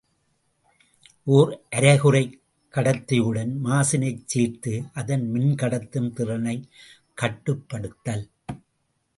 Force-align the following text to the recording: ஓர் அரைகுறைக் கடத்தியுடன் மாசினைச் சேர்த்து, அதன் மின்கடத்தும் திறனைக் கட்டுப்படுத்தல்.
ஓர் 1.27 1.65
அரைகுறைக் 1.69 2.39
கடத்தியுடன் 2.73 3.53
மாசினைச் 3.63 4.23
சேர்த்து, 4.25 4.83
அதன் 4.93 5.31
மின்கடத்தும் 5.33 6.11
திறனைக் 6.11 6.67
கட்டுப்படுத்தல். 7.21 8.25